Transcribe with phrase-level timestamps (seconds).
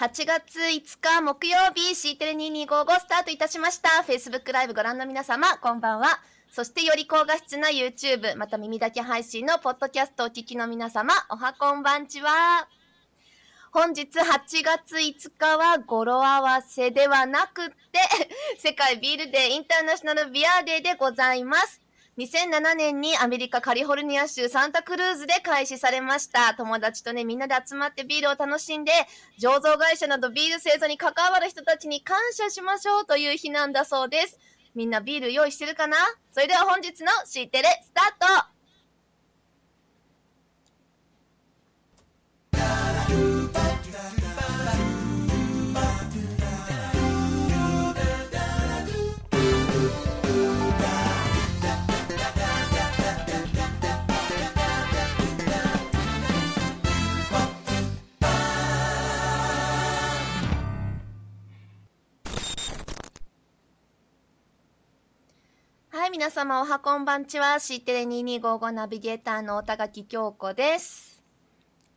[0.00, 4.02] 8月5日木曜日 C テレ2255スタートいたしました。
[4.02, 6.20] Facebook ライブご覧の皆様こんばんは。
[6.50, 12.66] そしてより高画質な YouTube また耳だけ配信のポッドキャストお聞きの皆様おはこんばんちは。
[13.72, 17.74] 本日8月5日は語呂合わせではなくって
[18.56, 21.78] 世界ビールデーインターナショナルビアデーでございます。
[22.18, 26.54] 2007年にアメリカカリフォルニア州サンタクルーズで開始されました。
[26.54, 28.92] 友達とねみんなで集まってビールを楽しんで
[29.40, 34.38] 醸造会社などビール製造に関わる人たちに感謝しましょうという日なんだそうです。
[34.74, 35.96] みんなビール用意してるかな？
[36.30, 38.59] それでは本日の C テレスタート。
[66.20, 67.58] 皆様おはこんばんちは。
[67.60, 71.24] C テレ2255ナビゲーターのおたがき京子です。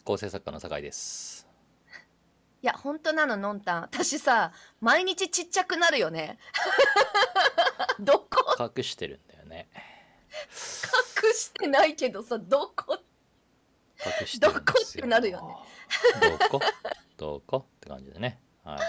[0.05, 1.45] 構成作家の酒井です。
[2.61, 3.81] いや、本当なの、のんたん。
[3.81, 6.37] 私さ、毎日ちっちゃくなるよね。
[7.99, 8.55] どこ？
[8.77, 9.67] 隠してるんだよね。
[11.21, 12.99] 隠してないけどさ、どこ？
[14.21, 14.47] 隠して。
[14.47, 15.55] どこってなるよね。
[16.39, 16.61] どこ？
[17.17, 18.39] どこって感じでね。
[18.63, 18.79] はい。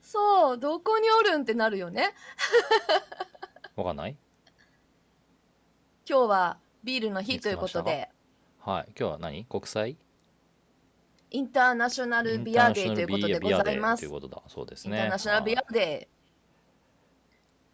[0.00, 2.14] そう、どこにおるんってなるよね。
[3.74, 4.16] わかんない？
[6.06, 8.10] 今日はビールの日ということで、
[8.60, 8.92] はい。
[8.98, 9.46] 今日は何？
[9.46, 9.96] 国際？
[11.30, 14.00] インターナショナルビアデーということでございます。
[14.00, 14.42] ということだ。
[14.46, 14.98] そうですインね。
[14.98, 16.14] ターナショナルビアはいデー。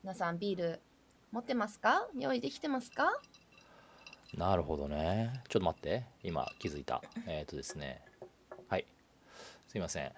[0.04, 0.80] 皆さんビール
[1.32, 2.06] 持ってますか？
[2.16, 3.20] 用意できてますか？
[4.38, 5.42] なるほどね。
[5.48, 6.04] ちょっと待って。
[6.22, 7.02] 今気づいた。
[7.26, 8.00] えっ、とですね。
[8.68, 8.86] はい。
[9.66, 10.12] すいません。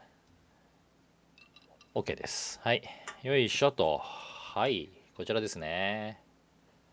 [1.94, 2.60] OK です。
[2.62, 2.82] はい。
[3.22, 3.96] よいしょと。
[3.98, 4.90] はい。
[5.16, 6.21] こちらですね。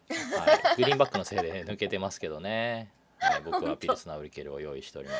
[0.10, 0.76] はい。
[0.78, 2.92] グリーンバックのせいで抜けてますけどね。
[3.20, 5.16] はい、僕はピルスナウリケルを用意しておりま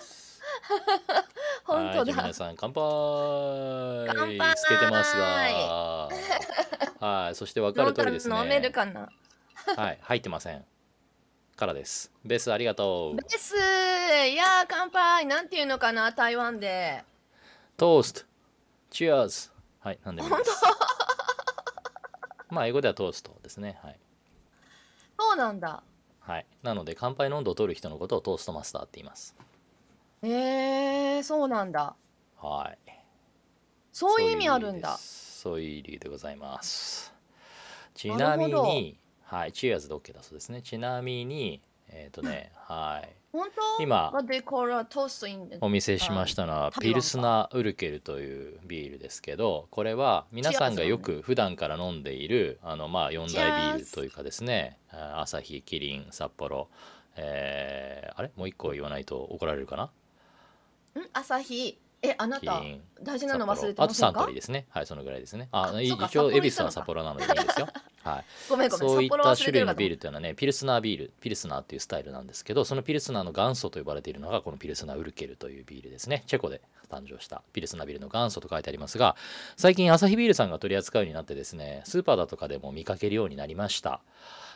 [0.00, 0.40] す。
[1.64, 2.32] 本当だ皆。
[2.32, 6.08] さん乾杯つけてますが。
[7.00, 7.34] はい。
[7.34, 8.40] そして分かる通りですね。
[8.40, 9.08] 飲めるかな
[9.76, 9.98] はい。
[10.00, 10.64] 入ってません。
[11.56, 12.12] からです。
[12.24, 13.16] ベースありがとう。
[13.16, 17.04] ですいやー乾杯なんていうのかな台湾で
[17.76, 18.22] トースト。
[18.90, 19.50] チアーズ。
[19.80, 19.98] はい。
[20.04, 20.62] なんでもいいです。
[22.50, 23.78] まあ、英語ではトーストですね。
[23.82, 23.98] はい。
[25.18, 25.82] そうなんだ
[26.20, 26.46] はい。
[26.62, 29.34] なので、乾杯の温度を取る人のことをトーストマスターって言います。
[30.22, 31.94] えー、そうなんだ
[32.36, 32.92] はい。
[33.92, 37.12] そういう意味あるんだそういう理由でございます。
[37.94, 39.52] ちななみに、はい。
[39.52, 40.62] チアーズで OK だそうですね。
[40.62, 43.17] ちなみに、えっ、とね、 はい。
[43.32, 43.82] 本当？
[43.82, 56.68] 今 What they call a toast in お見せしましたのはあピルスナーウルケルというビールですけどこれは皆さんがよく普段から飲んでいるあのまあ四大ビールというかですねあアサヒキリン札幌
[57.16, 58.30] えーあれ？
[58.36, 59.84] もう一個言わないと怒られるかな？
[59.84, 59.90] ん？
[61.12, 62.62] 朝日えあなた
[63.02, 64.66] 大事なの忘れてあとサントませんかリーですね。
[64.70, 65.48] はいそのぐらいですね。
[65.50, 67.68] あ一応恵比寿は札幌なのでいいですよ。
[68.04, 68.24] はい。
[68.48, 76.22] ごめんごめんそういった種類のビールというのはねピルスナービールピルスナーっていうスタイルなんですけどそのピルスナーの元祖と呼ばれているのがこのピルスナーウルケルというビールですね。
[76.26, 79.16] チェコで誕生したピルスナービールの元祖と書いてありますが
[79.56, 84.00] 最近アサヒビールさんが取り扱うようになってですねスーパーだとかでも見かけるようになりました、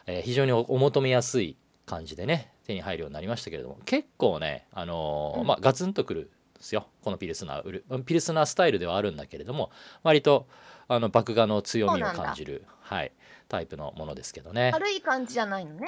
[0.07, 5.47] えー非常におお求めやすい感じでね手に入るようになりましたけれども結構ねあのーうん。
[5.47, 6.29] まあガツンとくるん
[6.63, 6.87] ですよ。
[7.03, 9.71] このピルスナーウルピルスナースタイルではあるんだけれども
[10.03, 10.47] 割と
[10.89, 13.13] あの麦芽の強みを感じるはい
[13.49, 14.71] タイプのものですけどね。
[14.73, 15.87] 軽い感じじゃないのね。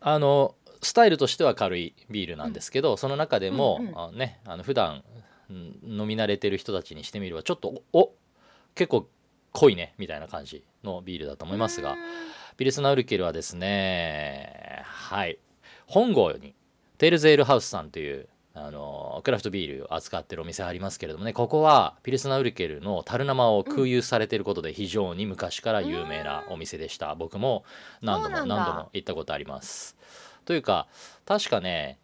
[0.00, 3.98] あのスタイルとしては軽いビールなんですけど、その中でも、うんうん。
[3.98, 5.02] あねあの普段
[5.50, 8.14] うん飲み慣れてる人たちにしてみればちょっとおお
[8.74, 9.08] 結構
[9.52, 11.96] 濃いねみたいな感じのビールだと思いますが
[12.56, 15.38] ピルスナウルケルはですねはい
[15.86, 16.54] 本郷に
[16.98, 27.14] テールズエールハウスさんというあのクラフトビールを扱ってるお店ありますけれどもねここはピルスナーウルケルの樽生を空輸されていることで非常に昔から有名なお店でした。
[27.14, 27.64] 僕も
[28.02, 29.96] 何度も何度も行ったことあります。
[30.44, 30.88] というか
[31.26, 31.98] 確かね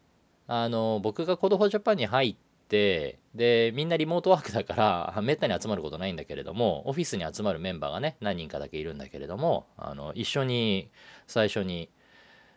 [0.47, 2.37] あの僕が Code for Japan に入っ
[2.69, 10.91] てでみんなリモートワークだから めったに集まることないんだけれどもオフィスに集まるメンバーがね何人かだけいるんだけれどもあの一緒に
[11.27, 11.89] 最初に、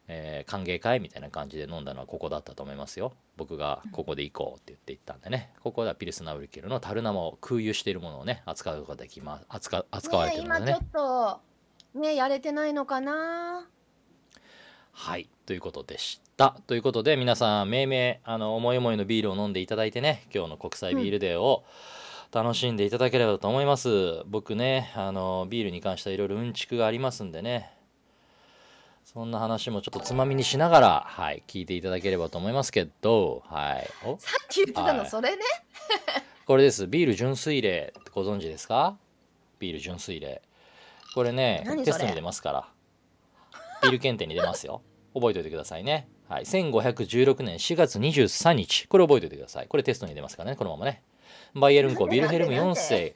[0.08, 3.14] えー歓迎会みたいな感じで飲んだのはここだったと思いますよ。
[3.36, 5.52] 僕がここで行こうって言って行ったんでね。
[5.62, 10.72] ここではピルスナウルケルの樽生を空輸しているものをね扱うことができます扱扱われてねるのでね。
[10.72, 11.42] 今ちょっ
[11.94, 13.68] とねやれてないのかな？
[14.94, 15.30] はい。
[15.46, 16.56] ということでした。
[16.68, 21.66] ということで皆さん命名あの思い思いのビールを飲んでいただいてね今日の国際ビールデーを
[22.32, 24.24] 楽しんでいただければと思います。
[24.26, 27.72] 僕ねあのビールに関してはいろいろうんちくがありますんでね
[29.14, 33.90] そんな話もちょっとつまみにしながら、はい、聞いていただければと思いますけど、はい。
[34.06, 34.18] お？
[34.20, 35.42] さっき言ってたの、はいそれね
[36.46, 36.88] これです。
[36.88, 38.98] ビール純粋例ってご存知ですか？
[39.60, 40.42] ビール純粋例。
[41.16, 42.68] これねテストに出ますから。
[43.82, 44.82] ビール検定に出ますよ。
[45.14, 46.10] 覚えておいてくださいね。
[46.28, 46.44] はい。
[46.44, 48.90] 1516年4月23日。
[48.90, 49.68] これ覚えておいてください。
[49.68, 51.02] これテストに出ますからね、このままね。
[51.54, 53.16] バイエルン校ビルヘルム4世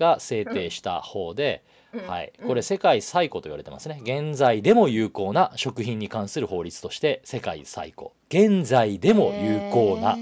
[0.00, 1.75] が制定した方で、うん
[2.06, 2.48] はい、うん。
[2.48, 4.00] これ世界最古と言われてますね。
[4.02, 8.10] 現在でも有効な食品に関する法律として世界最古。
[8.28, 10.16] 現在でも有効な。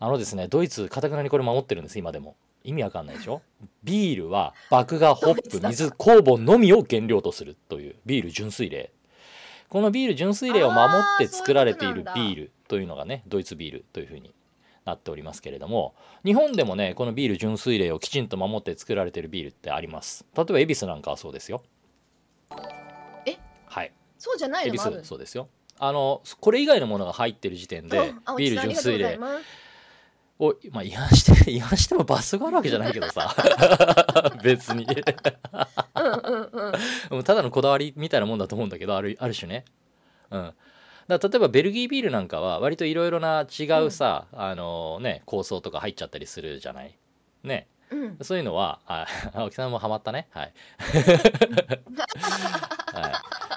[0.00, 2.36] あのですねドイツかたくなにこれ守ってるんです今でも。
[2.64, 3.40] 意味わかんないでしょ？
[3.84, 8.90] ビールは麦芽ホップ水酵母のみを原料とするというビール純粋例。
[9.68, 14.34] このビール純粋例を守って作られているビールというのがねドイツビールというふうに
[14.88, 15.94] なっておりますけれども
[16.24, 20.24] 日本でもねこのビール純粋例をきちんと守って作られているビールってあります。
[20.36, 21.62] 例えば恵比寿なんかはそうですよ。
[23.26, 23.36] え？
[23.66, 23.92] はい。
[24.18, 24.74] そうじゃないの？
[24.74, 24.96] もある。
[25.02, 25.48] 寿そうですよ。
[25.78, 29.16] あのこれ以外のものが入ってる時点であビール純粋例
[30.40, 33.34] を、まあ、違反して 違反しても罰則あるわけじゃないけどさ。
[34.42, 34.84] 別に。
[34.84, 36.72] うんうんうん。
[37.10, 39.64] もうただのこだわりみたいなもんだと思うんだけどあるある種ね。
[40.30, 40.54] うん
[41.08, 46.96] だ例えばベルギービールなんかは割といろいろな違うさ、あのね構想とか入っちゃったりするじゃない？
[47.42, 47.66] ね。
[47.90, 48.18] うん。
[48.20, 50.28] そういうのはあ 青木さんもハマったね。
[50.30, 50.52] はい、
[52.92, 53.12] はい、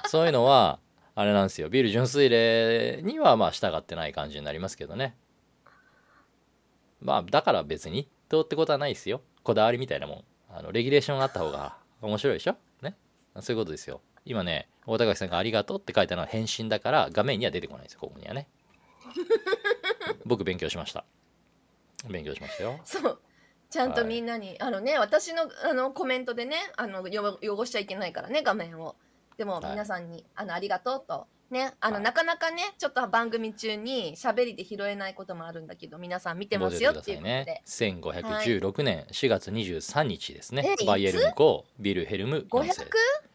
[0.08, 0.78] そういうのは
[1.14, 1.68] あれなんですよ。
[1.68, 5.14] ビール純粋例にはまあ従ってない感じになりますけどね。
[7.00, 9.20] まあだから別にどうってことはないですよ。
[9.42, 10.24] こだわりみたいなもん。
[10.54, 12.56] あのレギュレーションがあった方が面白いでしょ？
[12.80, 12.96] ね。
[13.40, 18.48] そういうことですよ今ね大高さんが「ありがとう」って書いたのは返信だから画面には出てこないですよここにはね。
[20.24, 21.04] 僕勉強しました。
[22.08, 22.80] 勉強しましたよ。
[22.84, 23.20] そう。
[23.70, 28.96] ちゃんとみんなに、あのね私のあのコメントでねあのよ汚しちゃいけないからね画面を。
[29.36, 29.70] でもはい。
[29.70, 32.04] 皆さんに、あのありがとうとねあの、はい。
[32.04, 43.31] なかなかねちょっと番組中に喋りで拾えないこともあるんだけど皆さん見てますよっていうことで、ね1516年4月23日ですね、えバイエルン校ビルヘルム4 500?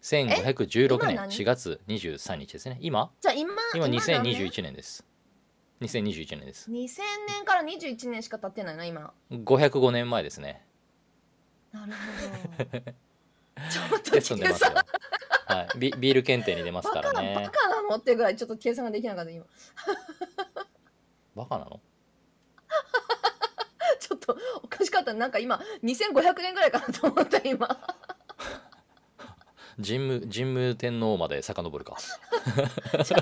[0.00, 2.78] 世1516年今何？4月23日ですね。
[2.80, 3.10] 今？
[3.20, 5.04] じゃあ今今何年？2021年です。
[5.82, 6.70] 2021年です。
[6.70, 9.12] 2000年から21年しか経ってないな今。
[9.30, 10.64] 505年前ですね。
[11.72, 12.70] なるほど。
[13.68, 17.34] ちょっとテストに出計ますはい、ビビール検定に出ますからね。
[17.34, 17.96] バカなの？
[17.96, 19.44] ってぐらいちょっと計算ができなかった今。
[21.36, 21.78] バカなの？
[24.00, 25.12] ちょっとおかしかった。
[25.12, 27.68] なんか今2500年ぐらいかなと思った今
[29.76, 31.96] 神武神武天皇まで遡るか。
[33.04, 33.18] じゃじゃ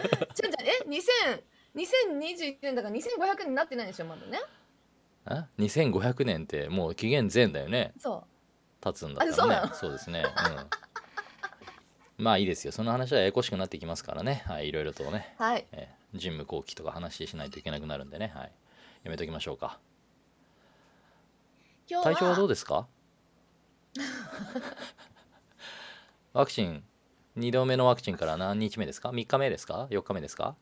[0.62, 1.43] え2000
[1.75, 4.41] 2021年だから2500年になってないでしょまだね。
[5.31, 7.93] え？2500年ってもう紀元前だよね。
[7.99, 8.25] そ
[8.81, 9.71] 経つんだったらね。
[9.75, 10.25] そうですね。
[12.19, 12.25] うん。
[12.25, 12.73] まあいいですよ。
[12.73, 14.43] その話はややこしくなってきますからね。
[14.47, 15.67] はいいろいろとね、うはい。
[15.73, 18.33] えー神武後期とか話しないといけなくなるんでね。
[18.35, 18.53] はい。
[19.05, 19.79] やめときましょうか。
[21.87, 22.89] 今日体調はどうはですか？
[26.32, 26.82] ワクチン。
[27.36, 30.56] 2度目のワクチンから何日目ですか？3日目ですか？4日目ですか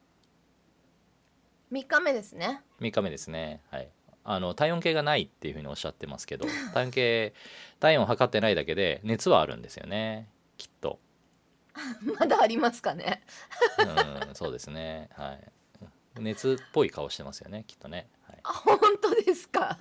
[1.72, 2.62] ？3日目ですね。
[2.80, 3.62] 3日目ですね。
[3.70, 3.88] はい。
[4.24, 7.34] あの体温計がないっていうふうにおっしゃってますけど 体温計
[7.78, 10.28] 体温を測ってないだけで熱はあるんですよね。
[10.56, 10.98] きっと。
[12.18, 13.22] まだありますかね？
[14.28, 15.08] うんそうですね。
[15.14, 15.52] はい。
[16.18, 19.76] 熱っぽい顔してますよねきっとね、はい、あ本当ですか？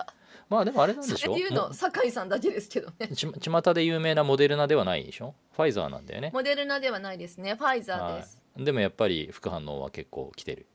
[0.48, 1.34] まあでもあれなんでしょ？
[1.34, 3.08] 言うの酒井さんだけですけどね。
[3.08, 5.34] ち巷で有名なモデルナではないでしょ？
[5.56, 6.30] ファイザーなんだよね。
[6.32, 7.54] モデルナではないですね。
[7.54, 8.40] ファイザーです。
[8.54, 10.66] はい、でもやっぱり副反応は結構来てる。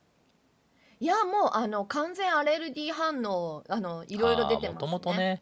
[1.00, 4.70] いやもうあの完全アレルギー反応あのいろいろ出てますね。
[4.74, 5.42] もともとね。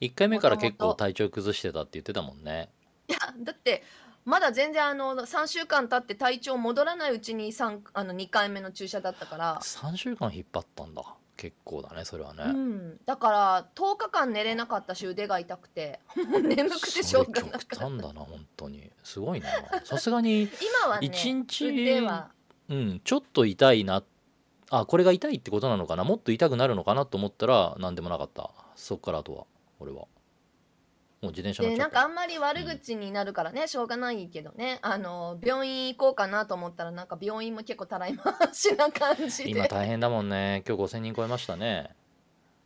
[0.00, 2.68] 1回目から結構体調崩してたって言ってたもんね。
[3.08, 3.82] いやだって
[4.26, 11.02] まだ全然あの3週間経って体調戻らないうちに三あの2回目の注射だったから、3週間引っ張ったんだ
[11.38, 16.00] 結構だねそれはね、うん、だから10日間寝れなかったし腕が痛くて。
[16.28, 17.88] も う眠くてしょうがなか極った。
[17.88, 18.90] 端だな本当に。
[19.04, 19.48] すごいな
[19.84, 21.68] さすがに今はね一日
[22.68, 24.02] うんちょっと痛いな。
[24.70, 26.04] あこれが痛いってことなのかな？
[26.04, 27.06] もっと痛くなるのかな？
[27.06, 28.50] と思ったら何でもなかった。
[28.74, 29.46] そっからあとは。
[29.80, 30.06] 俺は
[31.20, 34.78] もう自転車でなんかあんまり悪口になるからね、しょうがないけどね。
[34.82, 39.50] あの病院行こうかなと思ったらなんか病院も結構たらい回しな感じで。
[39.50, 40.62] 今大変だもんね。
[40.66, 41.90] 今日5000人超えましたね。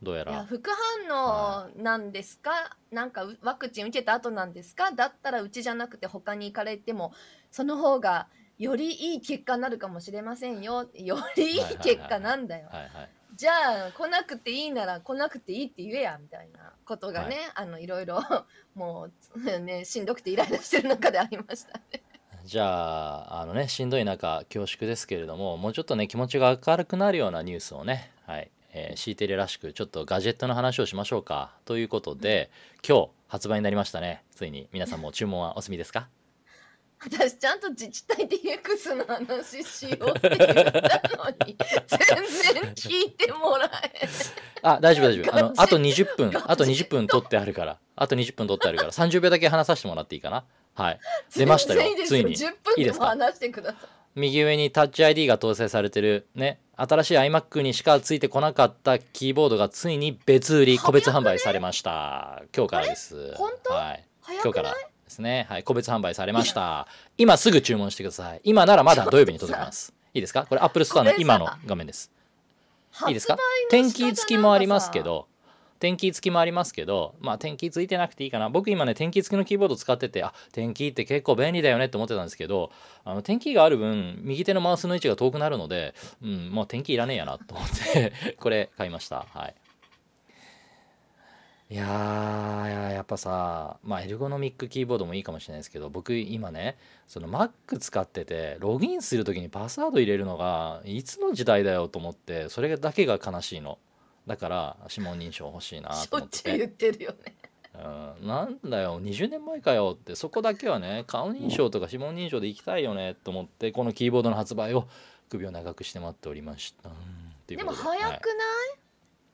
[0.03, 0.69] どうやいやら副
[1.07, 4.91] 反応なんですか、なんかうワクチン受けた後なんですか？
[4.91, 7.13] だったらうちじゃなくて他に行かれても
[7.49, 8.27] その方が
[8.59, 10.89] よりいい結果になるかもしれませんよ。
[10.93, 18.21] よりいい結果なんだよ、はいはいじゃあ来なくていいなら来なくていいって言えやみたいなことがね、あのいろいろ
[18.75, 21.79] もうねしんどくてイライラしてる中でありました。
[21.79, 22.03] ね。
[22.45, 32.49] じゃああのねしんどい中恐縮ですけれどももうちょっとね気持ちが明るくなるようなニュースをねはいえー、シーテレらしくちょっとガジェットの話をしましょうかということで
[32.87, 34.23] 今日発売になりましたね。
[34.31, 36.09] ついに皆さんも注文はお済みですか？
[37.05, 41.57] 私ちゃんと自治体 DX の話しようって言ったのに
[41.87, 44.07] 全然聞いてもらえ
[44.61, 45.35] あ大丈夫大丈夫。
[45.35, 46.31] あのあと20分。
[46.45, 47.77] あと20分取ってあるから。
[47.95, 48.91] あと20分取ってあるから。
[48.91, 50.45] 30秒だけ話させてもらっていいかな。
[50.75, 50.99] はい。
[51.35, 51.81] 出ましたよ。
[52.05, 52.35] ついに。
[52.35, 53.89] 10分でも話してください。
[54.15, 62.43] 右上にタッチ ID が搭載されてるね新しい iMac にしかついてこなかったキーボードがついに別売り個別販売されました。
[62.55, 63.15] 今日からです。
[63.15, 64.75] はい、今今日から
[65.13, 65.45] ですね。
[65.47, 66.87] はい個別販売されました。
[67.17, 68.41] 今すぐ注文してください。
[68.43, 69.93] 今ならまだ土曜日に届きます。
[70.13, 70.45] いいですか？
[70.49, 72.11] これ Apple Store の今の画面です。
[73.07, 73.37] いいですか？
[73.69, 75.27] 天気付きもありますけど
[75.79, 78.49] 天気付きもありますけどまあ天気付いてなくていいかな。
[78.49, 82.71] 僕今ね天気付きのキーボード使っててあ天気って結構便利だよねって思ってたんですけど
[83.05, 85.93] あの天気がある分右手のマウスの位置が遠くなるので
[86.23, 89.27] うんもう天気いらねえやなと思ってこれ買いました。
[89.31, 89.55] はい
[91.69, 96.77] いやーやっぱさまあエルゴノミックキーボードもいいかもしれないですけど僕今ね
[97.07, 103.77] その Mac 使っててログインする時にパスワード入れるのがいつの時代だよと思ってそれだけが悲しいの。
[104.27, 107.35] だから指紋認証欲しいなと思っしょっちゅう言ってるよね。
[108.21, 114.87] うん、なんだよ20年前かよってそこだけはね顔認証とか指紋認証で行きたいよねと思ってこのキーボードの発売を
[115.29, 117.63] 首を長くして待っておりました、うんっていうで。
[117.63, 118.19] もこと早くない、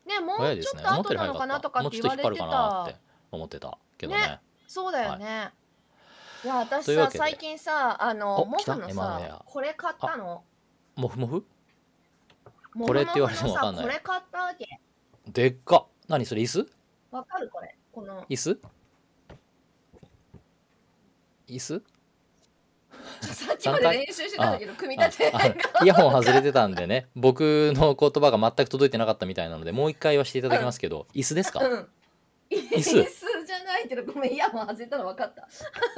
[0.10, 3.00] ねもうちょっと後なのかなとかかって言われて引ってた
[3.32, 4.20] 思ってたけどね。
[4.20, 5.52] ねそうだよね、
[6.44, 10.44] い、や私さ最近さあのモフのさこれ買ったの？
[10.96, 11.46] モフモフ？
[12.86, 13.86] これって言われてもわかんない。
[13.86, 14.80] これ買ったわけ。
[15.28, 15.86] でっか。
[16.08, 16.68] 何それ椅子？
[17.12, 17.50] わかる？
[17.52, 17.76] これ。
[17.92, 18.26] この。
[18.30, 18.60] 椅子？
[21.48, 21.84] 椅子？
[23.22, 25.34] さっきまで練習してたんだけど組み立て
[25.84, 27.08] イヤホン外れてたんでね。
[27.16, 31.88] 僕の言葉が全く届いてなかったみたいなのでもう一回言わせていただきますけど、椅子ですか、うん。
[32.50, 33.04] 椅子？
[33.04, 34.34] 子じゃないけどごめん。
[34.34, 35.48] イヤホン外れたの分かった。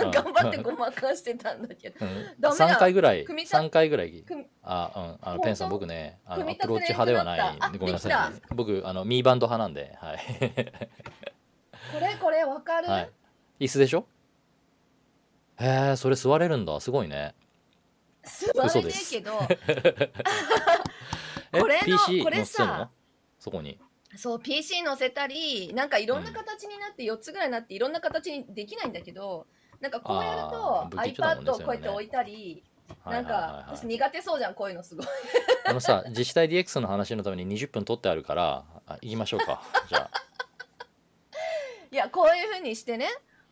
[0.03, 2.05] うん頑張ってごまかしてたんだけど。
[2.05, 2.69] うん、ダメだ。
[2.69, 4.25] 3回ぐらい組み立て3回ぐらい。
[4.63, 5.17] あうん。
[5.21, 7.57] あのペンさん僕ねあのアプローチ派ではない。
[7.77, 10.19] ごめんなさい、ね、僕あのミーバンド派なんではい、
[11.93, 13.09] これこれ分かる、はい、
[13.59, 14.05] 椅子でしょ？
[15.61, 16.79] へえそれ座れるんだ。
[16.79, 17.35] すごいね。
[18.23, 19.39] 座れねえけど。
[21.53, 22.73] え これの PC これ載せてんの？
[22.73, 22.89] さ
[23.39, 23.79] そこに。
[24.17, 29.47] そう PC 載せたりなんかいろんな形になって4つぐらいになっていろんな形にできないんだけど
[29.79, 32.63] なんかこうやると iPad をこうやって置いたり、
[33.05, 35.07] なんか私苦手そうじゃんこういうのすごい。
[35.65, 39.63] あのさ 自治体 DX の話のために20分取ってあるからあ行きましょうか。
[39.87, 40.21] じゃあ。
[41.91, 43.07] いやこういうふうにしてね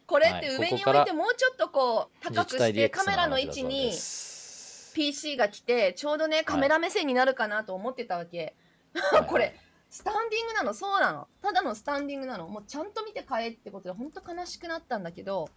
[0.09, 3.91] これってはい上に置いてもうちょっとこう高くしてカメラの位置に
[4.95, 8.55] PC が来てちょうどねカメラ目線になるかなと思ってたわけ、
[8.93, 9.25] はい。
[9.29, 9.55] これ
[9.87, 10.73] スタンディングなの？
[10.73, 11.27] そうなの。
[11.41, 12.47] ただのスタンディングなの？
[12.47, 15.47] もうちゃんと見て買えってことで本当悲しくなったんだけど、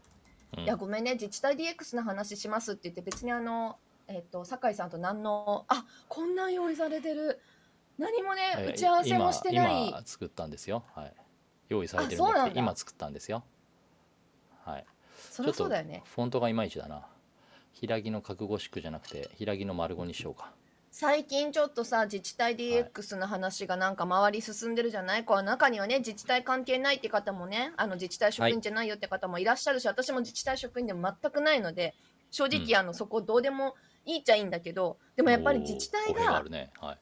[0.57, 0.65] うん。
[0.65, 7.41] いやごめんね自治体 DX の話しますって言って別にあのえっ、と酒井さんと何のあこんなん用意されてる。
[7.97, 9.89] 何もね、えー打ち合わせもしてない。
[9.89, 10.85] 今今作ったんですよ。
[10.95, 11.15] はい。
[11.69, 12.55] 用意されてるんあそうなんだ。
[12.55, 13.45] で今作ったんですよ
[14.65, 14.87] はい。
[15.31, 16.03] そりゃそうだよね。
[16.05, 17.07] フォントがいまいちだな。
[17.73, 20.53] 平木の角語宿じゃなくて平木の丸語にしようか。
[20.91, 31.95] 最近ちょっとさ自治体 DX の話がなんか周り進んでるじゃない、こう中にはね自治体関係ないって方もねあの自治体職員じゃないよって方もいらっしゃるし、私も自治体職員でも全くないので
[32.31, 32.77] 正直、うん。
[32.77, 36.71] あのそこどうでもいいっちゃいいんだけどでもやっぱり自治体がね。
[36.79, 36.99] はい。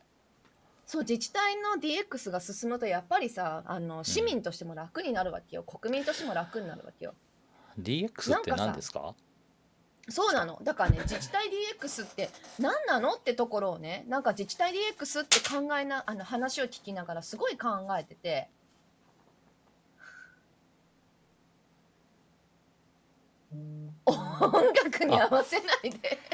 [0.87, 7.15] そう自治体の DX が進むとやっぱりさあの市民としても楽になるわけよ、国民としても楽になるわけよ
[7.79, 9.15] DX って何ですか？
[10.09, 10.59] そうなの。
[10.63, 11.49] だからね自治体
[11.79, 18.49] DX って何なのってところをねなんか自治体 DX って考えなあの話を聞きながらすごい考えてて。
[23.53, 26.19] 音楽に合わせないで。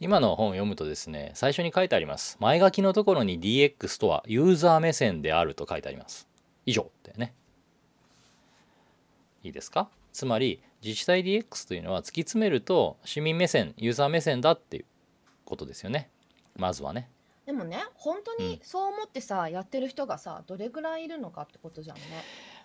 [0.00, 2.36] 今の本を読むとですね最初に書いてあります。
[2.40, 6.26] 前書きのところに DX とはユーザー目線であると書いてあります。
[6.66, 7.34] 以上ってね
[9.42, 9.88] いいですか？
[10.12, 14.84] つまり自治体 DX というのは突き詰めると市民目線ユーザー目線だっていう
[15.44, 16.10] ことですよね。
[16.56, 17.08] まずはね。
[17.46, 22.02] でもね本当にそう思ってさ、やってる人がさどれぐらいいるのかってことじゃんね。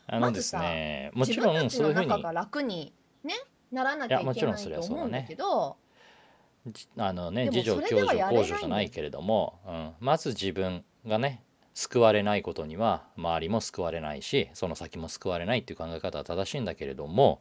[0.08, 2.94] あのですねもちろんそういうふうにの中が楽に
[3.24, 3.34] ね
[3.72, 5.06] ならなきゃいけいやもちろんないそれはそうだね。
[5.06, 5.78] と思うんだけど
[6.68, 11.44] じあのね自助共助公助じゃないけれども、うん、まず自分がね
[11.78, 17.40] 救われないことには周りも救われないしその先も救われないっていう考え方は正しいんだけれども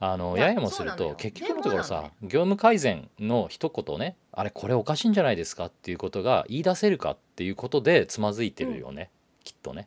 [0.00, 9.10] あのいやややもすると結局のところさ、業務改善の一言ねあれこれおかしいんじゃないですかっていうことが言い出せるかっていうことでつまずいてるよね、
[9.44, 9.86] きっとね。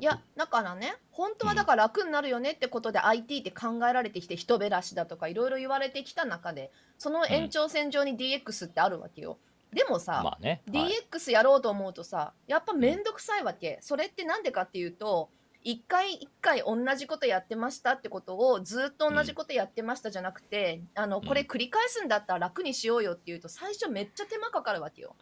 [0.00, 9.36] いやだからね本当はだから楽になるよねってことで IT って考えられてきて人べらしだとかいろいろ言われてきた中でその延長線上に DX ってあるわけよ。
[9.72, 10.92] でもさ、まあね、はい。
[11.10, 15.30] DX やろうと思うとさやっぱ面倒くさいわけ、それってなんでかっていうと
[15.64, 25.14] 一回一回同じことやってましたってことをずっと同じことやってましたじゃなくて、あのこれ繰り返すんだったら楽にしようよっていうと最初めっちゃ手間かかるわけよ。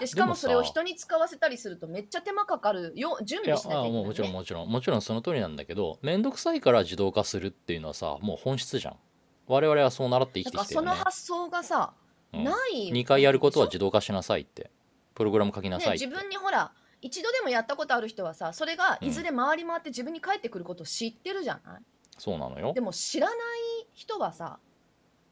[0.00, 3.18] でしかもそれを人に使わせたりするとめっちゃ手間かかるよ。
[3.22, 4.68] 準いや備しなきゃいけない、もうもちろんもちろん。
[4.68, 8.96] もちろんその通りなんだけど面倒くさいから自動化するっていうのはさもう本質じゃん。
[9.46, 11.92] 我々はそう習って生きてるよね、発想がさ、
[12.32, 12.44] うん。
[12.44, 12.90] ない。
[12.90, 14.70] 2回やることは自動化しなさいって。
[15.14, 21.82] プログラム書きなょさいって、ね自分にほら一度でもやったことある人はさそれがいずれ回り回って自分に返ってくることを知ってるじゃない、
[22.18, 22.72] そうなのよ。
[22.74, 23.36] でも知らない
[23.94, 24.58] 人はさ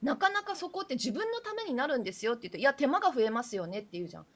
[0.02, 4.26] なかなかそこって自分のためになるんですよって言っていや手間が増えますよねって言うじゃん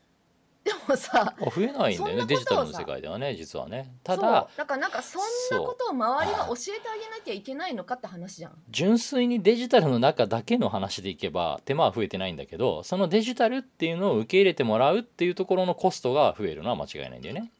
[0.68, 3.94] でもさあ増えないんだよねデジタルの世界ではね実はね。
[4.04, 8.52] ただだからなんかそんなことを周りが教えてあげなきゃいけないのかって話じゃん。
[8.70, 17.50] 純粋にデジタルの中だけの話でいけば手間は増えてないんだけどそのデジタルっていうのを受け入れてもらうっていうところのコストが増えるのは間違いないんだよね。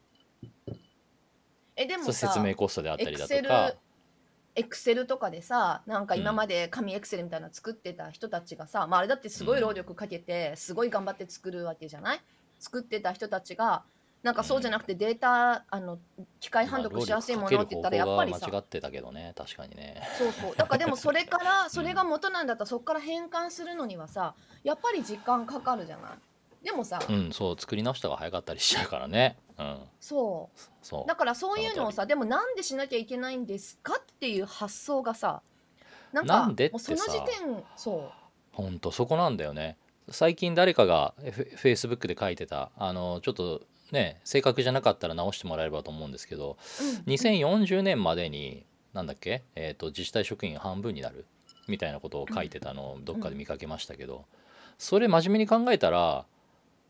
[1.77, 3.75] えでもさ説明コストであったりだエクセルとか。
[4.57, 12.21] エクセルとかでさなんか今まで紙エクセルみたいなの作ってた人たちがさ、まあ、あれだってすごい労力かけてすごい頑張って作るわけじゃない？
[12.59, 13.85] 作ってた人たちが
[14.23, 15.99] なんかそうじゃなくてデータあの
[16.41, 20.03] 機械判読しやすいものって言ったらやっぱりさ間違ってたけどね確かにね。
[20.19, 20.57] そうそう。
[20.57, 24.35] だからでもそれからそれが元なんだったらそこから変換するのにはさ
[24.65, 26.65] やっぱり時間かかるじゃない？
[26.65, 29.37] でもさ、うんそう作り直した方が早かったりしちゃうからね。
[29.57, 29.79] うん。
[30.01, 30.61] そう。
[30.83, 31.09] そう。
[31.09, 35.43] だからそういうのをさでもなんでしなきゃいけないんですかっていう発想がさ
[36.13, 38.11] なんかなんでってもうそのさ時点そう。
[38.53, 39.77] ほんとそこなんだよね
[40.11, 46.57] 最近誰かがフェイスブックで書いてたあのちょっとね正確じゃなかったら直してもらえればと思うんですけど
[47.07, 47.13] うん。
[47.13, 51.27] 2040年までになんだっけ、えー、と自治体職員半分になる
[51.69, 54.25] みたいなことを書いてたのをどっかで見かけましたけど、
[54.79, 56.25] それ真面目に考えたら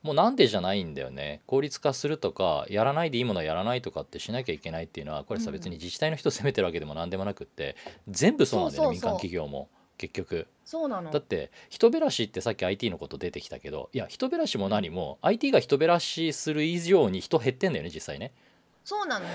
[0.02, 5.52] もうなんでじゃないんだよね効率化するとかやらないでいいものはやらないとかってしなきゃいけないっていうのはこれさうん。
[5.54, 7.76] 別に自治体の人責めてるわけでも何でもなくって
[8.08, 10.46] 全部そうなんだよね民間企業も結局。
[10.64, 11.10] そうなの。
[11.10, 18.32] だって人べらしってさっき IT のこと出てきたけどいや人べらしも何も IT が人べらしする以上に人減ってんだよね実際ね。
[18.84, 19.30] そうなのよ。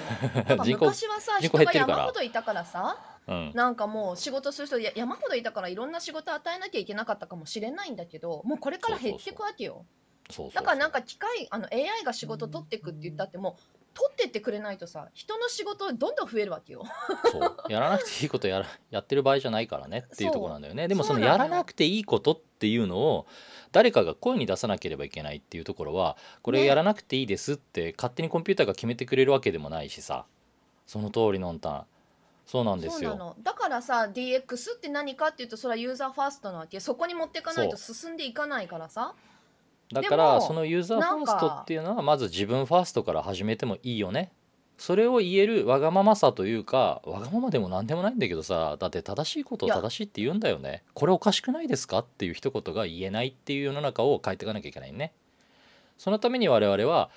[0.47, 9.85] なんか昔はさ人人が山ほどいたからさうん、なんかもう仕事する人や山ほどいたからいろんな仕事与えなきゃいけなかったかもしれないんだけどもうこれから減っていくわけよ。
[10.29, 10.53] そうそうそう。
[10.55, 16.83] だからなんか機械あの AI が仕事取っていくって言ったってもう取ってってくれないとさ人の仕事どんどん増えるわけよ。
[17.31, 17.71] そう。
[17.71, 20.87] やらなくていいことやらやってる場合じゃないからねっていうところなんだよね。
[20.87, 23.27] でもそのやらなくていいことっていうのを
[23.71, 30.25] 誰かが声に出さなければいけないっていうところはこれねやらなくていいですって勝手にコンピューターが決めてくれるわけでもないしさ。
[30.85, 31.85] その通りのんたん。
[32.45, 33.11] そうなんですよ。
[33.11, 33.35] そうなの。
[33.41, 36.79] だからさ DX って何かっていうとそれはユーザーファーストなわけ。
[36.79, 39.15] そこに持っていかないと進んでいかないからさ
[39.91, 44.31] だからそのユーザーファーストっていうのはまず自分ファーストから始めてもいいよね。
[44.77, 50.83] それを言えるわがままさというかわがままでも何でもないんだけどさだって正しいことを正しいって言うんだよね。
[50.93, 55.13] これおかしくないですかっていう一言が言えないっていう世の中を変えていかなきゃいけないね。
[55.97, 57.11] そのために我々は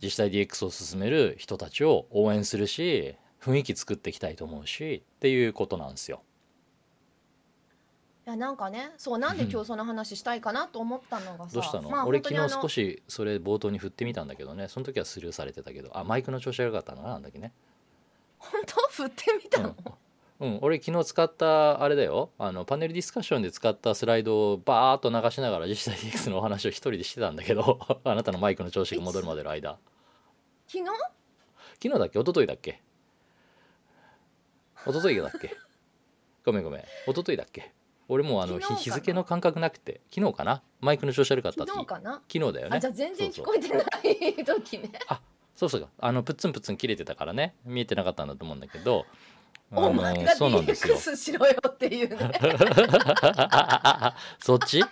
[0.00, 6.22] 自治体 DX を進める人たちを応援するし雰囲気作っていきたいと思うしっていうことなんですよ
[8.24, 17.52] いやなんかねそうなんで今日その話したいかなと思ったのがさどうしたの、まあ俺昨日少しそれ冒頭に振ってみたんだけどねその時はスルーされてたけどあマイクの調子が良かったのかななんだっけね。
[18.38, 18.80] 本当？
[18.92, 19.74] 振ってみたの、
[20.40, 22.30] うん、俺昨日使ったあれだよ。
[22.38, 29.78] あのパネルディスカッションで使ったスライドをバーッと流しながら自治体 DX のお話を一人でしてたんだけど あなたのマイクの調子が戻るまでの間。
[30.68, 30.84] 昨日？
[31.82, 32.18] 昨日だっけ？
[32.20, 32.80] 一昨日だっけ？
[34.86, 35.56] 一昨日だっけ？
[36.44, 36.80] ごめんごめん。
[37.06, 37.72] 一昨日だっけ？
[38.12, 40.62] 俺もうあの昨日日日付の感覚なくて昨日かな？
[40.80, 42.76] マイクの調子悪かった昨日かな、昨日だよね。
[42.76, 44.90] あじゃあ全然聞こえてない時ね。
[45.56, 45.88] そうそうそう。
[45.98, 47.54] あのプッツンプッツン切れてたからね。
[47.64, 49.06] 見えてなかったんだと思うんだけど。
[49.74, 50.96] あ おの前がそうなんですよ。
[50.96, 52.32] DX しろよっていうね。
[54.40, 54.82] そっち？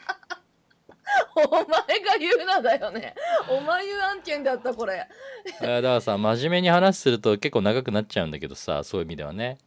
[1.34, 3.14] お前が言うなだよね。
[3.48, 5.06] お前言う案件だったこれ。
[5.60, 9.58] えーだからさ真面目に話すると結構長くなっちゃうんだけどさそういう意味ではね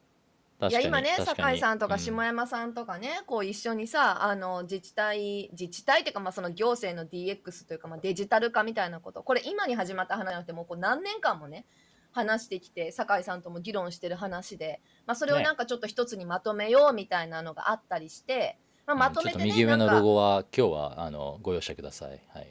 [0.69, 11.65] いや今ね酒井さんとかう下山さんとかね、こう一緒にさあの自治体自治体っていうかまあその行政の DX というかまあデジタル化みたいなことこれ今に始まった話じゃなくてもうこう何年間もね
[12.11, 22.21] 話してきて酒井さんとも議論してる話で、まあ、それをねなんかちょっと一つにまとめようみたいなのがあったりして、まあ、まとめてね、右上のロゴは今日はあのご容赦ください。
[22.29, 22.47] はい。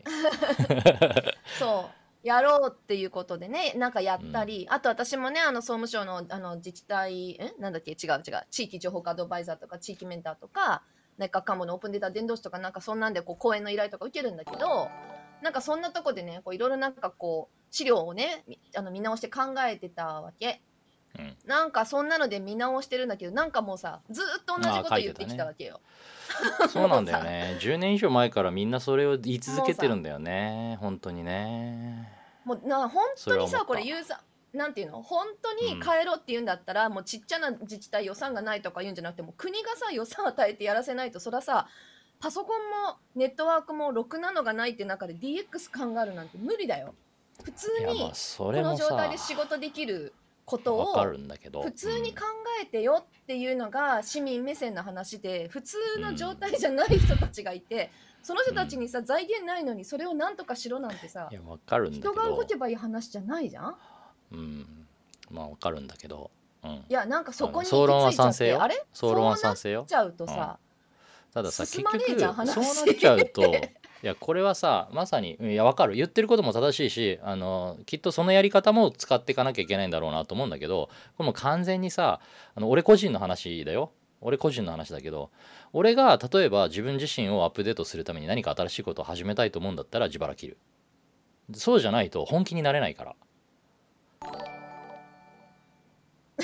[1.59, 7.54] そうやろうっていうことでねなんかやったり、あと私もねあの総務省のあの自治体え？
[7.58, 7.92] なんだっけ？
[7.92, 8.46] 違う違う。
[8.50, 10.82] 地域情報化アドバイザーとか地域メンターとか
[11.18, 14.88] 内閣官房のオープンデータ伝道師とかなんかそんなんでこう講演の依頼とか受けるんだけど
[15.42, 20.62] なんかそんなとこでねこういろいろなんかこう資料をねみあの見直して考えてたわけ。
[21.18, 21.37] うん。
[21.46, 25.81] なんかそんなので見直してるんだけどなんかもうさずーっと同じこと言ってきたわけよ。
[26.70, 27.59] そうなんだよね。
[27.61, 30.79] 10年以上前からみんなそれを言い続けてるんだよね。
[30.81, 32.11] 本当にね。
[32.44, 33.64] もうな本当にさそれは思った。
[33.64, 35.03] これユーザーなんていうの？
[35.03, 41.68] 本当に変えろって言うんだったら、もうちっちゃな自治体予算がないとか言うんじゃなくてもう国がさ予算与えてやらせないとそりゃさ
[42.20, 46.94] パソコンもネットワークもろくなのがないって中で DX 考えるなんて無理だよ。
[47.42, 50.12] 普通にいやまあそこれもさの状態で仕事できる
[50.44, 50.94] ことを。
[51.62, 52.22] 普通に考
[52.62, 57.90] えてよっていうのが市民目線の話で普通の状態じゃない人たちがいて、
[58.22, 62.12] その人たちにさ財源ないのにそれをなんとかしろなんてさうんいやわかるんだけど。
[62.12, 63.76] 人が動けばいい話じゃないじゃん
[64.33, 64.87] うん。
[65.31, 66.31] まあわかるんだけど。
[66.62, 66.70] うん。
[66.70, 68.85] いやなんかそこに行き着いちゃあれ？
[68.92, 69.94] 総論はそうなっ賛成よち。
[69.94, 70.59] ゃうとさ、
[71.33, 73.42] たださ結進まねえじゃん話局そうなっちゃうと
[74.02, 75.94] いやこれはさまさにいやわかる。
[75.94, 82.20] 言ってることも正しいしあのきっとそのやり方も使っていかなきゃいけないんだろうなと思うんだけどこれもう完全にさ
[82.54, 83.92] あの俺個人の話だよ。
[84.20, 85.30] 俺個人の話だけど
[85.72, 90.58] 俺が例えば自分自身をアップデートするために何か新しいことを始めたいと思うんだったら自腹切る。
[91.54, 93.16] そうじゃないと本気になれないから。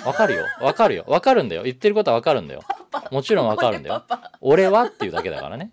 [0.05, 0.45] わかるよ。
[0.61, 1.05] わかるよ。
[1.07, 1.63] わかるんだよ。
[1.65, 2.63] 言ってることはわかるんだよ。
[3.11, 4.05] もちろんわかるんだよ。
[4.41, 5.73] 俺はっていうだけだからね。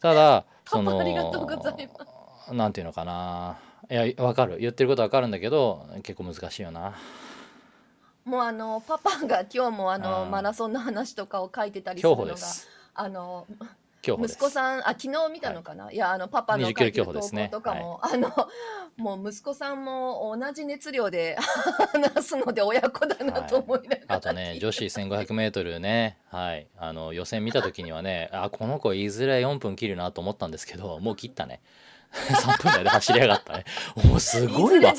[0.00, 1.88] ただそのありがとうござい
[2.48, 3.58] まなんていうのかな。
[3.90, 4.58] いやわかる。
[4.58, 6.94] 言ってることわかるんだけど結構難しいよな。
[8.24, 10.30] もうあのパパが今日もあのうん。
[10.30, 12.40] マラソンの話とかを書いてたりする競のが
[12.94, 13.46] あの
[14.02, 18.32] 息子さんあ昨日見たのかな、い、やあのパパの書20キロいてる投稿とかも、あの
[18.96, 21.36] もう息子さんも同じ熱量で
[21.92, 26.18] 話すので親子だなと思いながら、あとね女子 1500m ね。
[26.30, 26.66] はい。
[26.76, 31.60] あの予選見た時にはねあこの子いずれ4分切るなと思ったんですけどもう切ったね
[32.12, 33.64] 3分台で走り上がったね。
[34.04, 34.94] もうすごいわ。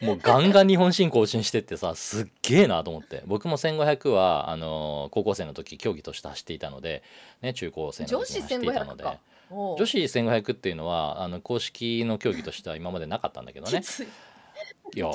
[0.00, 3.22] もうガンガン日本新更新してってさすっげえなと思って。
[3.26, 7.02] 僕も1500はあの高校生の時競技として走っていたので、
[7.42, 9.18] ね、中高生の女子時に走っていたの1500で。
[9.50, 13.82] 女子1500っていうのはあの公式の競技としては今までなかったんだけどね。
[14.92, 14.98] い。
[14.98, 15.10] いや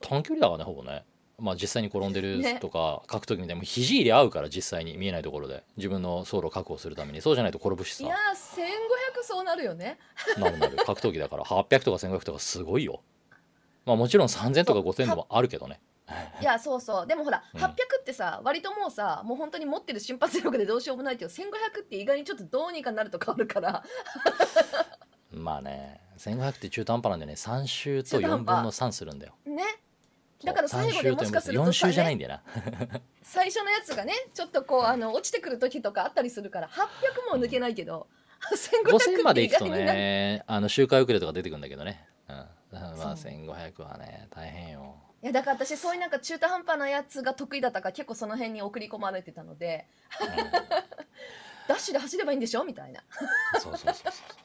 [0.00, 1.04] 短距離だからねほぼね
[1.38, 7.20] まあ実際に転んでねるとか格闘技みたいなもう肘入れ合うから実際に見えないところで自分の走路を確保するために。
[7.20, 8.04] そうじゃないと転ぶしさ。
[8.04, 9.98] いや1500そうなるよね。
[10.38, 10.76] なるなる。
[10.78, 11.44] 格闘技だから。
[11.44, 13.02] 800とか1500とかすごいよ。
[13.84, 15.80] まあもちろん3000とか5000でもあるけどね。
[16.40, 17.06] いやそうそう。
[17.06, 17.60] でもほら、うん。
[17.60, 17.68] 800
[18.00, 23.84] ってさ割ともうさもう本当に持ってる瞬発力でどうしようもないけど1500って意外にちょっとどうにかなると変わるから。
[25.32, 29.34] まあね1500って中途半端なんでね3周と4分の3するんだよ。
[29.44, 29.62] ね
[30.44, 32.40] だから最後でもしかすると4周じゃないんねだよ
[32.92, 33.00] な。
[33.22, 38.06] 最初のやつがねちょっとこうあの落ちてくる時とかあったりするから800も抜けないけど、
[38.50, 44.96] 5000 1500まで行くとねあの周回遅れとか出てくるんだけどね、うん、まあそう1500はね大変よ。
[45.22, 49.86] いやだから私そういうなんか中途半端なやつが得意だったから結構その辺に送り込まれてたので
[51.66, 52.62] ダッシュで走ればいいんでしょ？
[52.64, 53.02] みたいな。
[53.54, 54.35] うんそうそうそうそう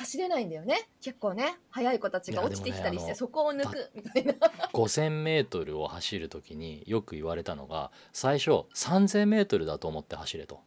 [0.00, 0.88] 走れないんだよね。
[1.02, 4.32] 結構ね速い子たちが落ちてきたりして、ねそこを抜くみたいな。
[4.72, 10.62] 5000m を走る時によく言われたのが最初 3000m だと思って走れと、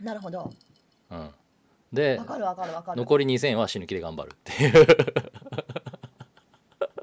[0.00, 0.52] なるほど。
[1.10, 1.30] うん、
[1.92, 4.86] で残り2000は死ぬ気で頑張るっていう。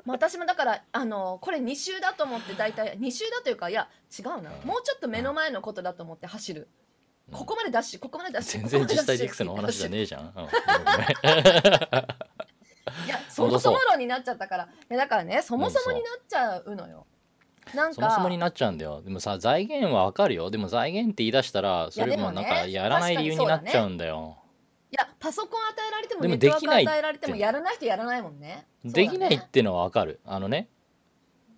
[0.06, 4.52] まあ私もだからあのこれ2周だと思って大体2周だというかいや違うな。
[4.52, 4.68] うん。
[4.68, 6.89] もうちょっと目の前のことだと思って走る、うん
[7.32, 10.22] ここまでダッシュここまでダッシュ全然実際ここまでダッシュ DX のお話じゃねえじゃん、
[13.06, 14.64] いやそもそも論になっちゃったから。
[14.66, 17.06] いやだからねそもそもになっちゃうのよ。
[17.76, 17.96] なんか。
[17.96, 19.02] そもそもになっちゃうんだよ。
[19.02, 20.50] でもさ財源はわかるよ。
[20.50, 24.38] でも財源って言い出したらそれもなんかやらない理由になっちゃうんだよ。
[24.92, 28.66] いやパソコン与えられてもネットワークできない与えられてもやらない人やらないもんね。
[28.84, 30.20] できないっていうのはわかる。
[30.26, 30.68] あのね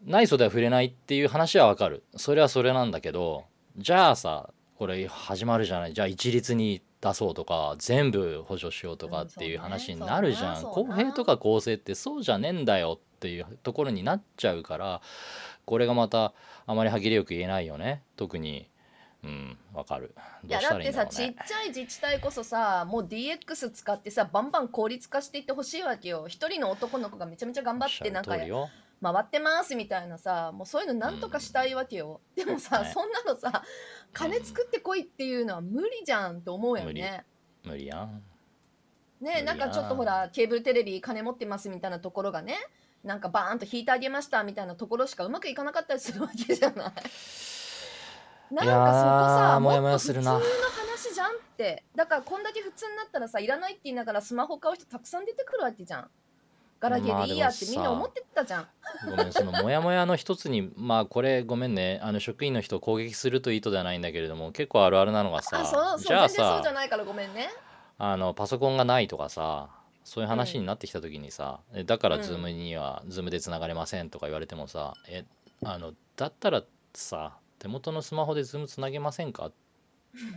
[0.06, 2.04] 内装では触れないっていう話はわかる。
[2.18, 3.46] それはそれなんだけど
[3.78, 4.50] じゃあさ
[4.82, 5.94] これ始まるじゃない。
[5.94, 15.02] じゃあ一律に出そうとか全部補助しようとかっていう話になるじゃん、公平とか公正ってそうじゃねえんだよっていうところになっちゃうから
[15.66, 16.34] これがまた
[16.66, 18.02] あまり歯切れよく言えないよね。
[18.16, 18.72] 特に。
[19.24, 20.16] うんわかる。
[20.48, 26.26] いやだってさちっちゃい自治体こそさもう DX 使ってさバンバン効率化していってほしいわけよ。
[26.28, 28.70] 一人の男の子がめちゃめちゃ頑張ってなんかおっしゃる通りよ
[29.02, 33.64] 回ってますみたいなさもうそういうのなんとかしたいわけよ、でもさ、ねそんなのさ
[34.14, 37.26] 金作ってこいっていうのは無理じゃんと思うよね。
[37.64, 37.88] 無理。
[37.88, 38.22] やん。
[39.20, 42.56] 無ねなんかちょっとほらケーブルテレビ金持ってますみたいなところがね
[43.04, 46.94] なんかバーンと引いてあげましたみたいなところしかうまくいかなかったりするわけじゃない。
[48.52, 48.76] なんかそこ
[49.40, 51.84] さーもやももっと普通の話じゃんって。
[51.96, 56.12] だからこんだけ普通になったらさいらないって言いながらスマホ買う人たくさん出てくるわけじゃん。
[56.82, 58.68] ガラケーでいいやってみんな思ってたじゃん。
[59.08, 67.50] ごめんそのモヤモヤの一つに まあこれごめんねあの職員の人を攻撃するという意図ではないんだけれども結構あるあるなのがさあそうそうじゃあ全然そうじゃさないからごめんね。
[68.00, 69.70] あのパソコンがないとかさ
[70.04, 75.24] そういう話になってきた時にさ、えだからうん Zoom には、 Zoom でつながれませんとか言われてもさえ
[75.64, 76.64] あのだったら
[76.96, 79.52] さ手元のスマホで Zoom つなげませんかっ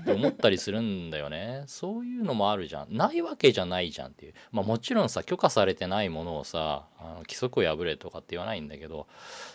[0.05, 1.65] て思ったりするんだよね。
[1.67, 2.97] そういうのもあるじゃん。
[2.97, 4.35] ないわけじゃないじゃんっていう。
[4.53, 9.07] まあもちろんさ許可されてないものをさあの規則を破れとかって言わないんだけど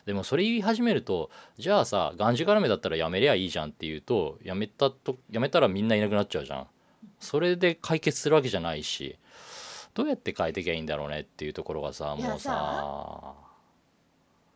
[0.05, 6.67] でもそれ言い始めるとじゃあさがんじがらめだったらやめりゃいいじゃんっていうとやめたとやめたらみんないなくなっちゃうじゃん。
[7.19, 9.17] それで解決するわけじゃないし
[9.93, 13.34] どうやって変えてきゃいいんだろうねっていうところがさもうさ。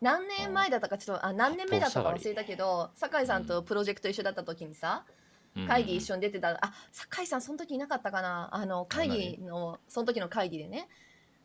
[0.02, 5.23] 何年前だったかちょっとあ何年目だったか忘れたけど酒井さんとプロジェクト一緒だった時にさ、うん
[5.68, 6.50] 会議一緒に出てた。
[6.50, 8.50] あ酒井さんその時いなかったかな。
[8.52, 10.90] あの会議のその時の会議でね。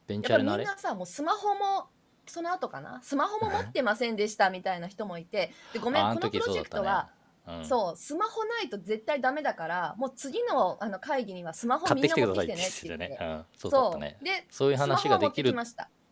[0.09, 0.45] やあれ？
[0.45, 1.89] みんなさもうスマホも
[2.27, 3.01] その後かな。
[3.03, 5.53] スマホも持ってませんでしたみたいな人もいて。
[5.73, 7.11] でごめんこのプロジェクトは
[7.47, 7.65] そうん。
[7.65, 13.45] そうスマホないと絶対ダメだからもう次のあの会議にはスマホみんな持っきてきてねって言って。
[13.59, 14.01] そう。
[14.01, 15.55] でそういう話ができる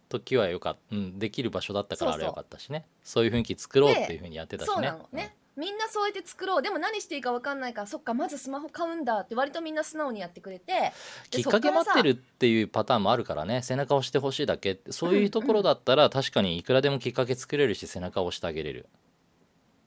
[0.09, 2.87] 時はよかった、うん、できる場所だったからあれよかったしね。
[3.03, 4.75] そういう雰囲気作ろうっていうふうにやってたしね。
[4.75, 6.62] そうなのね、みんなそうやって作ろう。
[6.62, 10.92] でも何していいか分かんないからそっかまずスマホ買うんだって割とみんな素直にやってくれて
[11.31, 13.62] きっかけ待ってるっていうパターンもあるからね。
[13.62, 18.87] 背中を押してほしいだけってそういうところだったら確かにいくらでもきっかけ作れるし背中を押してあげれる。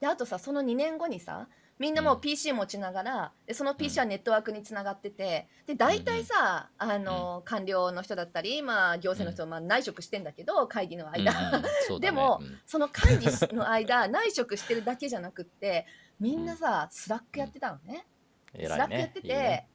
[0.00, 1.46] であとさその2年後にさ
[1.80, 2.20] みんなもううん。
[2.20, 11.32] PC 持ちながらでその PC はネットワークにつながっててで大体さ、あの官僚の人だったり、まあ、行政の人、まあ、内職してんだけど会議の間、
[11.98, 15.86] でもうんその会議の間内職してるだけじゃなくって
[16.20, 18.06] みんなさ Slack やってたのね、
[18.54, 19.66] Slack やってて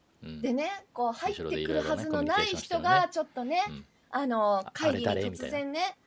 [0.42, 3.86] でねこう入ってくるはずのない人がねちょっとね、うん。
[4.12, 5.98] あのあ会議に突然ね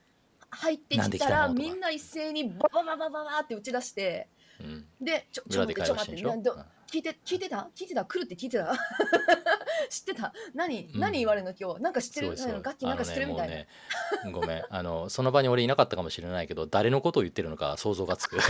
[0.50, 4.37] 入ってきたらみんな一斉にババババババって打ち出してうん
[5.00, 6.22] でちょちょってちょ待って
[6.90, 7.68] 聞いて聞いてた？
[7.76, 8.04] 聞いてた？
[8.06, 8.72] 来るって聞いてた？
[9.90, 10.32] 知ってた？
[10.54, 11.00] 何、うん。
[11.00, 11.82] 何言われるの今日？
[11.82, 12.34] なんか知ってる？
[12.62, 13.68] 楽器なんか知ってるみたいな、ね
[14.24, 14.62] ねごめん。
[14.70, 18.38] あのその場に俺いなかったかもしれないけど誰のことを言ってるのか想像がつく。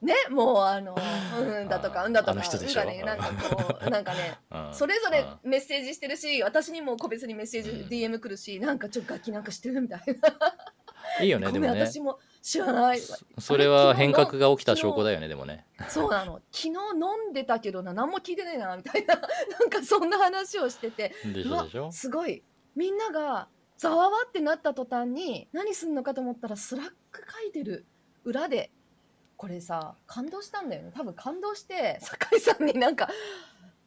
[0.00, 0.96] ねもうあの
[1.40, 2.82] うんだとかうんだとかあの人でしょ？
[2.82, 4.74] うんがねなんかこうなんかねうん。
[4.74, 5.50] それぞれうん。
[5.50, 7.88] メッセージしてるし私にも個別にメッセージ、うん。
[7.88, 10.04] DM 来るしなんかちょっと楽器なんか知ってるみたいな
[11.20, 11.86] いいよねでもね。
[11.86, 13.00] 私も知らない。
[13.00, 15.66] そそれは変革が起きた証拠だよねでもね。
[15.88, 16.40] そうなの。
[16.52, 19.14] 昨日飲んでたけどな何も聞いてねえなみたいな。
[19.16, 19.20] な
[19.66, 21.14] んかそんな話をしてて。
[21.24, 21.90] でしょでしょ？
[21.92, 22.42] すごい。
[22.74, 27.86] みんながざわわってなった途端に何すんのかと思ったら Slack 書いてる
[28.24, 28.70] 裏で
[29.36, 30.92] これさ感動したんだよね。
[30.94, 33.08] 多分感動して酒井さんになんか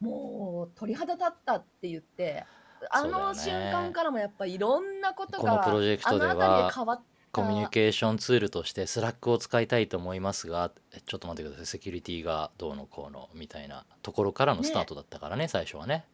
[0.00, 2.44] もう鳥肌立ったって言って
[2.90, 11.66] あの瞬間からもやっぱいろんなことがプロジェクトではあの辺りで変わっコミュニケーションツールとして Slack を使いたいと思いますがえちょっと待ってください。
[11.66, 16.04] セキュリティがどうのこうのみたいなところからのスタートだったからね最初はね。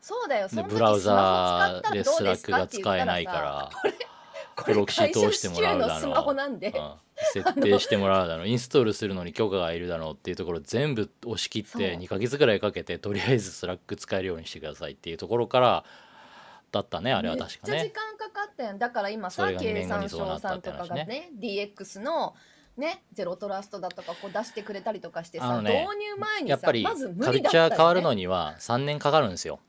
[0.00, 0.48] そうだよ。
[0.48, 3.70] そブラウザーで Slack が使えないさから
[4.64, 6.92] プロキシ通してもらうだの会社支給のスマホなんで、うん。
[7.32, 15.84] 設定してもらうだのインストールするのに許可がいるだろうっていうところ全部押し切って2ヶ月ぐらいかけてとりあえず Slack 使えるようにしてくださいっていうところから
[16.72, 18.78] だったねあれは確かめっちゃ時ね間かかったやん。
[18.78, 21.30] だから今さ経産省さんとかがね。
[21.38, 22.34] DX の
[22.76, 29.60] ねゼロトラストだとかこう出してくれたりとかしてさ、ね導入前にさやっぱりまず無カルチャー変わるのには3年かかるんですよ。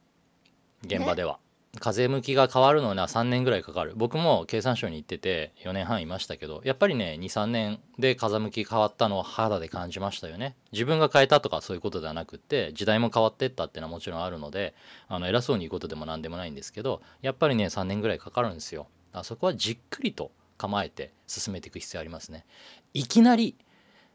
[0.86, 1.40] 現場では、
[1.80, 3.94] 風向きが変わるのには3年ぐらいかかる。
[3.96, 10.56] 僕も経産省に行ってて4年半いましたけどやっぱりね23年で風向き変わったのを肌で感じましたよね。
[10.72, 14.76] 自分が変えたとかそういうことではなくって時代も変わってったっていうのはもちろんあるので
[15.08, 18.88] あの偉そうに言うことでも何でもないんですけどやっぱりね3年ぐらいかかるんですよ。
[19.12, 22.46] あそこはじっくりと構えて進めていく必要ありますね。
[22.94, 23.56] いきなり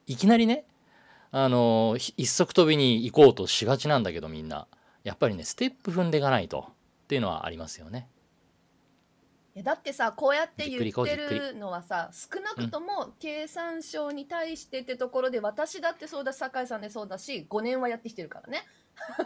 [0.07, 0.65] いきなりね
[1.33, 4.69] あの一足飛びに行こうとしがちなんだけどみんな。
[5.05, 6.67] やっぱりねステップ踏んでいかないと。
[7.09, 8.07] っていうのはありますよね。
[9.55, 18.67] いえだってさこうやって言じってるのはさ少なくとも経産省に対してってところで、私だってそうだし酒井さんでそうだし5年はやってきてるからね。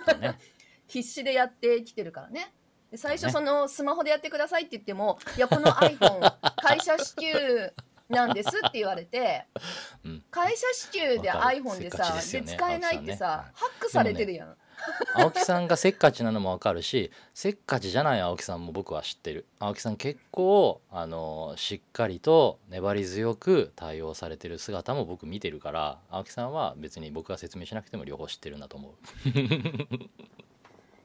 [0.06, 0.38] だね。
[0.86, 2.54] 必死でやってきてるからね。
[2.92, 3.32] で最初ね。
[3.32, 6.20] そのスマホでやってくださいって言っても、いやこの iPhone
[6.62, 7.72] 会社支給
[8.08, 9.44] なんですって言われて
[10.04, 10.24] うん。
[10.30, 13.52] 会社支給で iPhone でさでねで使えないってさ、ね。
[13.54, 14.56] ハックされてるやん、
[15.14, 19.46] 青木さんがせっかちなのもわかるしせっかちじゃない青木さんも僕は知ってる。
[19.58, 29.28] 青木さん結構あのしっかりと粘り強く対応されてる姿も僕見てるから青木さんは別に僕が説明しなくても両方知ってるんだと思う。
[29.28, 30.10] い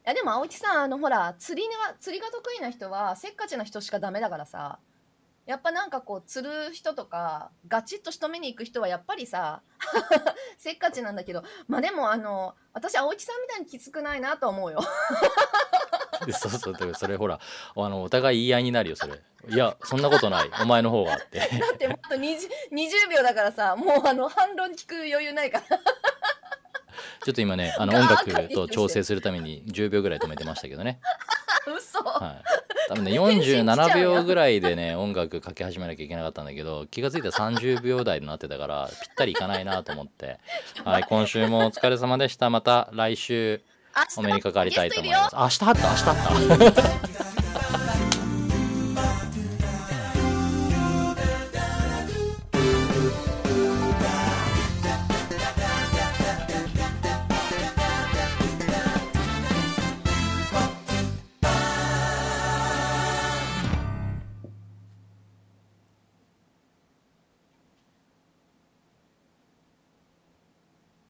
[0.03, 4.79] やでも青木さんあのほら釣りが釣りが得意な人はせっかちな人しかダメだからさ。
[5.47, 9.61] やっぱなんかこう釣る人とかガチッと仕留めに行く人はやっぱりさ
[10.59, 14.81] せっかちなんだけどまあでもあの私青木さんみたいにきつくないなと思うよ。
[16.25, 19.21] で そうそうだからそれほらあのお互い言い合いになるよそれ。
[19.49, 20.51] いやそんなことない。
[20.61, 21.39] お前の方がって。
[21.39, 25.77] だってもっと 20, 20秒だからさもうあの反論聞く余裕ないから。
[27.23, 30.99] ちょっと今ねあの音ッ楽と調整するために10秒ぐらい止めてましたけどね。
[31.67, 33.73] 嘘、はい多分ね 信じちゃうよ。
[33.73, 40.39] 47秒ぐらいでね音楽かけ始めなきゃいけなかったんだけど気が付いたら30秒台になってたからぴったりいかないなと思って。
[40.83, 42.49] はい今週もお疲れ様でした。
[42.49, 43.61] また来週
[44.17, 45.35] お目にかかりたいと思います。
[45.35, 47.16] 明日あった明日あった